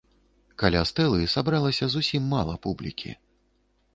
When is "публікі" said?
2.63-3.15